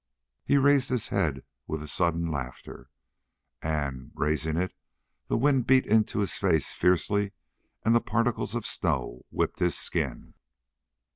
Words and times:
He 0.43 0.57
raised 0.57 0.89
his 0.89 1.09
head 1.09 1.43
with 1.67 1.83
a 1.83 1.87
sudden 1.87 2.31
laughter, 2.31 2.89
and, 3.61 4.09
raising 4.15 4.57
it, 4.57 4.73
the 5.27 5.37
wind 5.37 5.67
beat 5.67 5.85
into 5.85 6.21
his 6.21 6.33
face 6.39 6.73
fiercely 6.73 7.33
and 7.83 7.93
the 7.93 8.01
particles 8.01 8.55
of 8.55 8.65
snow 8.65 9.27
whipped 9.29 9.59
his 9.59 9.77
skin. 9.77 10.33